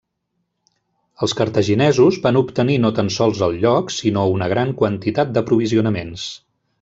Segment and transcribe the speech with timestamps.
[1.25, 6.25] Els cartaginesos van obtenir no tan sols el lloc sinó una gran quantitat d'aprovisionaments.